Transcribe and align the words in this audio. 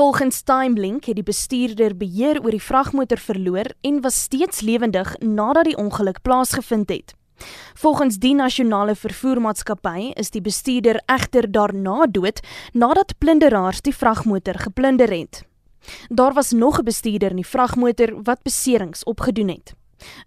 Volgens 0.00 0.40
TimeLink 0.40 1.04
het 1.04 1.18
die 1.18 1.24
bestuurder 1.26 1.92
beheer 1.92 2.38
oor 2.40 2.54
die 2.54 2.62
vragmotor 2.64 3.20
verloor 3.20 3.66
en 3.84 3.98
was 4.00 4.16
steeds 4.24 4.62
lewendig 4.64 5.10
nadat 5.20 5.66
die 5.68 5.76
ongeluk 5.76 6.22
plaasgevind 6.24 6.88
het. 6.88 7.12
Volgens 7.76 8.16
die 8.16 8.32
nasionale 8.34 8.94
vervoermaatskappy 8.96 10.14
is 10.22 10.30
die 10.32 10.40
bestuurder 10.40 11.02
egter 11.04 11.50
daarna 11.52 12.06
dood 12.08 12.40
nadat 12.72 13.12
plunderaars 13.18 13.82
die 13.84 13.92
vragmotor 13.92 14.56
geplunder 14.62 15.12
het. 15.12 15.42
Daar 16.08 16.32
was 16.32 16.50
nog 16.50 16.78
'n 16.80 16.84
bestuurder 16.84 17.30
in 17.30 17.42
die 17.42 17.52
vragmotor 17.52 18.22
wat 18.22 18.42
beserings 18.42 19.04
opgedoen 19.04 19.48
het. 19.48 19.74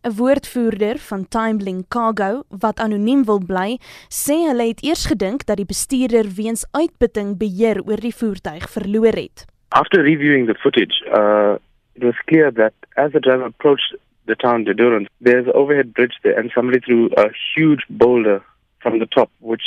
'n 0.03 0.13
Woordvoerder 0.15 0.99
van 0.99 1.27
Timelink 1.27 1.87
Cargo 1.87 2.43
wat 2.49 2.79
anoniem 2.79 3.23
wil 3.23 3.41
bly, 3.45 3.79
sê 4.09 4.35
hulle 4.47 4.67
het 4.67 4.83
eers 4.83 5.05
gedink 5.05 5.45
dat 5.45 5.57
die 5.57 5.65
bestuurder 5.65 6.29
weens 6.29 6.65
uitputting 6.71 7.37
beheer 7.37 7.81
oor 7.81 7.97
die 7.97 8.15
voertuig 8.15 8.69
verloor 8.69 9.13
het. 9.13 9.51
After 9.75 10.03
reviewing 10.03 10.45
the 10.45 10.53
footage, 10.53 11.01
uh, 11.11 11.57
it 11.95 12.03
was 12.03 12.13
clear 12.27 12.51
that 12.51 12.73
as 12.95 13.11
the 13.11 13.19
driver 13.19 13.45
approached 13.45 13.95
the 14.27 14.35
town 14.35 14.65
de 14.65 14.73
Durance, 14.73 15.07
there's 15.19 15.47
an 15.47 15.53
overhead 15.55 15.93
bridge 15.95 16.13
there 16.23 16.37
and 16.39 16.51
somebody 16.53 16.79
threw 16.79 17.09
a 17.17 17.29
huge 17.55 17.81
boulder 17.89 18.43
from 18.81 18.99
the 18.99 19.07
top, 19.07 19.31
which 19.39 19.63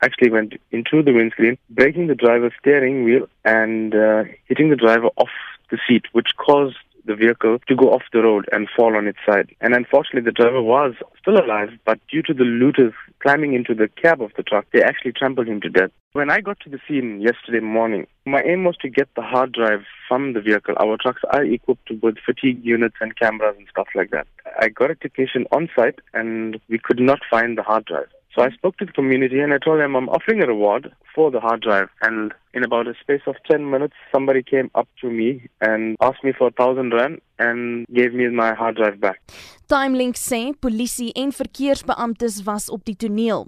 actually 0.00 0.30
went 0.30 0.54
into 0.70 1.02
the 1.02 1.12
windscreen, 1.12 1.58
breaking 1.68 2.06
the 2.06 2.14
driver's 2.14 2.52
steering 2.60 3.04
wheel 3.04 3.28
and 3.44 3.94
uh, 3.94 4.24
hitting 4.46 4.70
the 4.70 4.76
driver 4.76 5.08
off 5.16 5.30
the 5.70 5.78
seat, 5.86 6.04
which 6.12 6.30
caused 6.36 6.76
the 7.04 7.14
vehicle 7.14 7.58
to 7.68 7.76
go 7.76 7.92
off 7.92 8.02
the 8.12 8.22
road 8.22 8.48
and 8.52 8.68
fall 8.76 8.96
on 8.96 9.06
its 9.06 9.18
side. 9.26 9.54
And 9.60 9.74
unfortunately, 9.74 10.22
the 10.22 10.32
driver 10.32 10.62
was 10.62 10.94
still 11.20 11.38
alive, 11.38 11.70
but 11.84 11.98
due 12.08 12.22
to 12.22 12.34
the 12.34 12.44
looters 12.44 12.92
climbing 13.20 13.54
into 13.54 13.74
the 13.74 13.88
cab 13.88 14.20
of 14.20 14.32
the 14.36 14.42
truck, 14.42 14.66
they 14.72 14.82
actually 14.82 15.12
trampled 15.12 15.48
him 15.48 15.60
to 15.60 15.68
death. 15.68 15.90
When 16.12 16.30
I 16.30 16.40
got 16.40 16.60
to 16.60 16.70
the 16.70 16.80
scene 16.86 17.20
yesterday 17.20 17.60
morning, 17.60 18.06
my 18.26 18.42
aim 18.42 18.64
was 18.64 18.76
to 18.82 18.88
get 18.88 19.08
the 19.16 19.22
hard 19.22 19.52
drive 19.52 19.84
from 20.08 20.34
the 20.34 20.40
vehicle. 20.40 20.74
Our 20.78 20.96
trucks 21.00 21.22
are 21.30 21.44
equipped 21.44 21.90
with 22.02 22.16
fatigue 22.24 22.64
units 22.64 22.96
and 23.00 23.16
cameras 23.16 23.56
and 23.58 23.66
stuff 23.70 23.88
like 23.94 24.10
that. 24.10 24.26
I 24.60 24.68
got 24.68 24.90
a 24.90 24.94
technician 24.94 25.46
on 25.52 25.70
site 25.74 26.00
and 26.12 26.60
we 26.68 26.78
could 26.78 27.00
not 27.00 27.20
find 27.30 27.56
the 27.56 27.62
hard 27.62 27.86
drive. 27.86 28.08
So 28.34 28.42
I 28.42 28.50
spoke 28.50 28.78
to 28.78 28.86
the 28.86 28.92
community 28.92 29.40
and 29.40 29.52
I 29.52 29.58
told 29.58 29.80
them 29.80 29.94
I'm 29.94 30.08
offering 30.08 30.42
a 30.42 30.46
reward 30.46 30.90
for 31.14 31.30
the 31.30 31.38
hard 31.38 31.60
drive. 31.60 31.88
And 32.00 32.32
in 32.54 32.64
about 32.64 32.88
a 32.88 32.94
space 33.02 33.20
of 33.26 33.36
10 33.50 33.70
minutes, 33.70 33.94
somebody 34.10 34.42
came 34.42 34.70
up 34.74 34.88
to 35.02 35.10
me 35.10 35.50
and 35.60 35.96
asked 36.00 36.24
me 36.24 36.32
for 36.32 36.48
a 36.48 36.50
thousand 36.50 36.92
rand 36.94 37.20
and 37.38 37.86
gave 37.92 38.14
me 38.14 38.28
my 38.28 38.54
hard 38.54 38.76
drive 38.76 39.00
back. 39.00 39.20
Timelink 39.68 40.16
sê 40.20 40.52
polisie 40.60 41.12
en 41.16 41.32
verkeersbeamptes 41.32 42.42
was 42.44 42.68
op 42.72 42.84
die 42.84 42.96
toneel. 42.96 43.46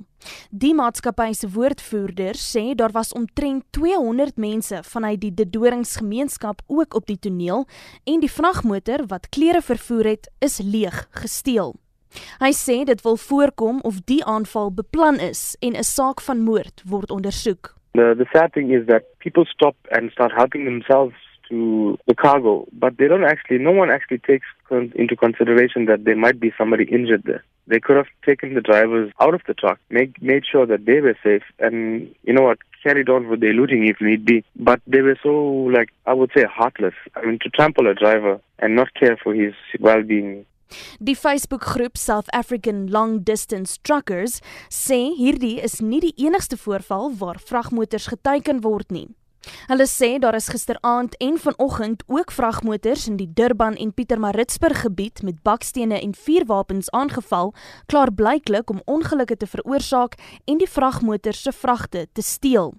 Die 0.50 0.72
maatskappy 0.77 1.32
se 1.36 1.48
woordvoerder 1.52 2.36
sê 2.40 2.72
daar 2.77 2.92
was 2.96 3.12
omtrent 3.12 3.64
200 3.77 4.36
mense 4.40 4.80
vanuit 4.88 5.20
die 5.20 5.34
Dedoringsgemeenskap 5.36 6.64
ook 6.66 6.96
op 6.96 7.08
die 7.08 7.20
toneel 7.20 7.64
en 8.08 8.24
die 8.24 8.32
vragmotor 8.32 9.05
wat 9.12 9.28
klere 9.28 9.60
vervoer 9.64 10.14
het, 10.14 10.30
is 10.40 10.60
leeg 10.64 11.06
gesteel. 11.24 11.74
Hy 12.40 12.52
sê 12.52 12.84
dit 12.84 13.02
wil 13.04 13.16
voorkom 13.16 13.80
of 13.82 14.02
die 14.10 14.22
aanval 14.24 14.72
beplan 14.74 15.20
is 15.20 15.56
en 15.60 15.74
'n 15.76 15.82
saak 15.82 16.20
van 16.20 16.40
moord 16.40 16.82
word 16.84 17.10
ondersoek. 17.10 17.74
The, 17.94 18.14
the 18.18 18.26
sad 18.32 18.52
thing 18.52 18.72
is 18.72 18.86
that 18.86 19.04
people 19.18 19.44
stop 19.44 19.76
and 19.90 20.10
start 20.10 20.32
helping 20.32 20.64
themselves 20.64 21.14
to 21.48 21.98
the 22.06 22.14
cargo, 22.14 22.66
but 22.72 22.96
they 22.98 23.06
don't 23.06 23.24
actually, 23.24 23.58
no 23.58 23.70
one 23.70 23.90
actually 23.90 24.18
takes 24.18 24.46
into 24.70 25.16
consideration 25.16 25.84
that 25.86 26.04
there 26.04 26.16
might 26.16 26.40
be 26.40 26.52
somebody 26.58 26.84
injured 26.84 27.22
there. 27.24 27.44
They 27.66 27.80
could 27.80 27.96
have 27.96 28.06
taken 28.24 28.54
the 28.54 28.60
drivers 28.60 29.12
out 29.20 29.34
of 29.34 29.42
the 29.46 29.54
truck, 29.54 29.78
make, 29.90 30.20
made 30.20 30.44
sure 30.50 30.66
that 30.66 30.84
they 30.84 31.00
were 31.00 31.16
safe, 31.22 31.42
and 31.58 32.14
you 32.24 32.32
know 32.32 32.42
what, 32.42 32.58
carried 32.82 33.08
on 33.08 33.28
with 33.28 33.40
their 33.40 33.54
looting 33.54 33.86
if 33.86 34.00
need 34.00 34.24
be. 34.24 34.44
But 34.56 34.80
they 34.86 35.00
were 35.00 35.18
so, 35.22 35.32
like, 35.32 35.90
I 36.06 36.12
would 36.12 36.30
say, 36.36 36.44
heartless. 36.44 36.94
I 37.16 37.24
mean, 37.24 37.38
to 37.42 37.48
trample 37.48 37.86
a 37.86 37.94
driver 37.94 38.40
and 38.58 38.76
not 38.76 38.92
care 38.94 39.16
for 39.22 39.34
his 39.34 39.54
well 39.80 40.02
being 40.02 40.44
Die 40.98 41.16
Facebookgroep 41.16 41.96
South 41.96 42.30
African 42.32 42.90
Long 42.90 43.22
Distance 43.24 43.76
Truckers 43.82 44.40
sê 44.68 45.14
hierdie 45.16 45.61
is 45.62 45.80
nie 45.80 46.00
die 46.00 46.14
enigste 46.27 46.56
voorval 46.56 47.12
waar 47.18 47.40
vragmotors 47.40 48.06
geteiken 48.12 48.62
word 48.64 48.90
nie. 48.90 49.08
Hulle 49.68 49.86
sê 49.89 50.18
daar 50.18 50.34
is 50.34 50.48
gisteraand 50.48 51.16
en 51.20 51.39
vanoggend 51.39 52.02
ook 52.06 52.30
vragmotors 52.33 53.06
in 53.08 53.16
die 53.16 53.28
Durban 53.33 53.77
en 53.77 53.92
Pietermaritzburg 53.94 54.80
gebied 54.80 55.22
met 55.22 55.42
bakstene 55.42 56.00
en 56.00 56.14
vuurwapens 56.14 56.90
aangeval, 56.90 57.55
klaarblyklik 57.86 58.70
om 58.70 58.83
ongelukke 58.84 59.36
te 59.36 59.46
veroorsaak 59.46 60.16
en 60.44 60.58
die 60.58 60.70
vragmotors 60.70 61.42
se 61.42 61.52
vragte 61.52 62.06
te 62.12 62.22
steel. 62.22 62.74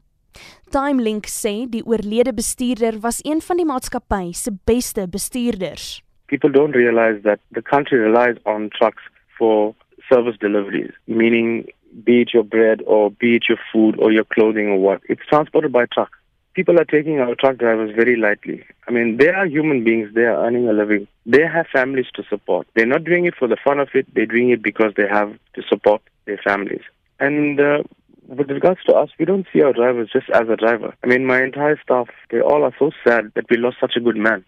Timelink 0.70 1.30
sê 1.32 1.70
die 1.70 1.86
oorlede 1.86 2.34
bestuurder 2.34 3.00
was 3.00 3.22
een 3.24 3.42
van 3.42 3.62
die 3.62 3.66
maatskappy 3.66 4.34
se 4.34 4.52
beste 4.66 5.08
bestuurders. 5.08 6.02
People 6.28 6.50
don't 6.50 6.72
realize 6.76 7.22
that 7.24 7.40
the 7.52 7.62
country 7.62 8.00
relies 8.00 8.38
on 8.46 8.70
trucks 8.70 9.04
for 9.38 9.76
service 10.12 10.36
deliveries, 10.40 10.92
meaning 11.08 11.68
be 12.04 12.22
it 12.22 12.34
your 12.34 12.44
bread 12.44 12.82
or 12.86 13.12
be 13.12 13.36
it 13.36 13.46
your 13.48 13.58
food 13.72 13.96
or 14.00 14.12
your 14.12 14.26
clothing 14.26 14.68
or 14.68 14.78
what. 14.78 15.02
It's 15.08 15.26
transported 15.28 15.72
by 15.72 15.86
truck. 15.86 16.12
People 16.54 16.80
are 16.80 16.86
taking 16.86 17.20
our 17.20 17.36
truck 17.36 17.58
drivers 17.58 17.94
very 17.96 18.16
lightly. 18.16 18.64
I 18.88 18.92
mean, 18.92 19.18
they 19.18 19.28
are 19.28 19.46
human 19.46 19.84
beings. 19.84 20.14
They 20.14 20.24
are 20.24 20.46
earning 20.46 20.70
a 20.70 20.74
living. 20.74 21.08
They 21.26 21.46
have 21.46 21.68
families 21.68 22.06
to 22.16 22.24
support. 22.30 22.68
They're 22.76 22.86
not 22.86 23.04
doing 23.04 23.26
it 23.26 23.36
for 23.36 23.48
the 23.48 23.58
fun 23.62 23.80
of 23.80 23.90
it. 23.94 24.14
They're 24.14 24.26
doing 24.26 24.52
it 24.52 24.62
because 24.62 24.94
they 24.96 25.08
have 25.08 25.38
to 25.56 25.64
support 25.68 26.02
their 26.26 26.38
families. 26.38 26.84
And 27.20 27.60
uh, 27.60 27.84
with 28.28 28.50
regards 28.50 28.80
to 28.88 28.96
us, 28.96 29.10
we 29.20 29.26
don't 29.26 29.46
see 29.52 29.62
our 29.62 29.74
drivers 29.74 30.10
just 30.12 30.30
as 30.30 30.48
a 30.50 30.56
driver. 30.56 30.94
I 31.04 31.08
mean, 31.08 31.26
my 31.26 31.42
entire 31.42 31.80
staff, 31.82 32.08
they 32.32 32.42
all 32.42 32.64
are 32.64 32.76
so 32.80 32.92
sad 33.04 33.32
that 33.36 33.46
we 33.50 33.58
lost 33.58 33.78
such 33.80 33.96
a 33.96 34.00
good 34.02 34.18
man. 34.18 34.46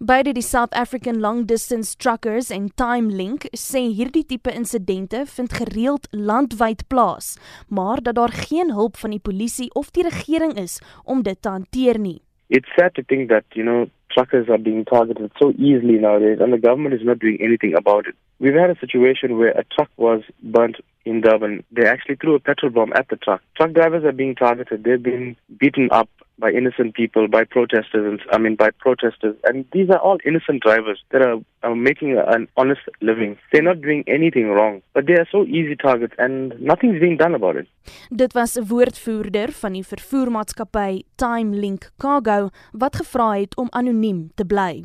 Beide 0.00 0.32
die 0.34 0.40
South 0.40 0.72
African 0.72 1.20
Long 1.20 1.44
Distance 1.46 1.94
Truckers 1.94 2.50
en 2.50 2.70
TimeLink 2.74 3.46
sê 3.54 3.84
hierdie 3.94 4.24
tipe 4.26 4.50
insidente 4.50 5.22
vind 5.36 5.54
gereeld 5.60 6.08
landwyd 6.10 6.82
plaas, 6.88 7.36
maar 7.68 8.02
dat 8.02 8.18
daar 8.18 8.34
geen 8.48 8.72
hulp 8.74 8.96
van 8.96 9.14
die 9.14 9.22
polisie 9.22 9.70
of 9.74 9.92
die 9.94 10.02
regering 10.08 10.56
is 10.58 10.80
om 11.04 11.22
dit 11.22 11.38
te 11.42 11.48
hanteer 11.48 11.98
nie. 11.98 12.18
It's 12.48 12.68
sad 12.74 12.94
to 12.94 13.02
think 13.06 13.28
that, 13.28 13.44
you 13.54 13.62
know, 13.62 13.86
truckers 14.10 14.48
are 14.48 14.58
being 14.58 14.84
targeted 14.84 15.30
so 15.38 15.52
easily 15.52 15.98
nowadays 16.02 16.40
and 16.40 16.52
the 16.52 16.58
government 16.58 16.94
is 16.94 17.06
not 17.06 17.20
doing 17.20 17.38
anything 17.40 17.76
about 17.78 18.06
it. 18.08 18.16
We've 18.40 18.58
had 18.58 18.70
a 18.70 18.78
situation 18.80 19.38
where 19.38 19.52
a 19.52 19.62
truck 19.76 19.90
was 19.96 20.22
burnt 20.42 20.80
in 21.04 21.20
Durban. 21.20 21.64
They 21.70 21.86
actually 21.86 22.16
threw 22.16 22.34
a 22.34 22.40
petrol 22.40 22.70
bomb 22.70 22.92
at 22.94 23.08
the 23.08 23.16
truck. 23.16 23.42
Truck 23.56 23.72
drivers 23.72 24.04
are 24.04 24.12
being 24.12 24.34
targeted. 24.34 24.84
They've 24.84 25.02
been 25.02 25.36
beaten 25.58 25.88
up 25.90 26.08
by 26.38 26.50
innocent 26.50 26.94
people, 26.94 27.28
by 27.28 27.44
protesters, 27.44 28.20
I 28.32 28.38
mean 28.38 28.56
by 28.56 28.70
protesters. 28.70 29.36
And 29.44 29.66
these 29.72 29.90
are 29.90 29.98
all 29.98 30.18
innocent 30.24 30.62
drivers 30.62 31.04
that 31.10 31.20
are, 31.20 31.38
are 31.62 31.76
making 31.76 32.18
an 32.18 32.48
honest 32.56 32.80
living. 33.00 33.36
They're 33.52 33.62
not 33.62 33.82
doing 33.82 34.02
anything 34.06 34.48
wrong, 34.48 34.82
but 34.94 35.06
they 35.06 35.14
are 35.14 35.28
so 35.30 35.44
easy 35.44 35.76
targets, 35.76 36.14
and 36.18 36.58
nothing's 36.60 36.98
being 36.98 37.18
done 37.18 37.34
about 37.34 37.56
it. 37.56 37.68
Dit 38.10 38.32
was 38.32 38.56
'n 38.56 38.66
woordvoerder 38.66 39.52
van 39.52 39.72
die 39.72 39.84
vervoermaatskappy 39.84 41.02
TimeLink 41.16 41.90
Cargo 41.98 42.48
wat 42.72 42.96
gevra 42.96 43.38
het 43.38 43.56
om 43.56 43.68
anoniem 43.70 44.30
te 44.34 44.44
bly. 44.44 44.84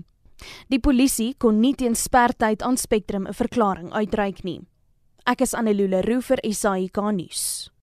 Die 0.67 0.79
polisie 0.79 1.33
kon 1.37 1.59
nie 1.59 1.73
teen 1.75 1.95
spertyd 1.95 2.61
aan 2.61 2.77
Spectrum 2.77 3.27
'n 3.27 3.33
verklaring 3.33 3.93
uitreik 3.93 4.43
nie. 4.43 4.61
Ek 5.25 5.41
is 5.41 5.55
Annelule 5.57 6.03
Roo 6.05 6.21
vir 6.21 6.37
SAK 6.45 6.99
nuus. 7.17 7.71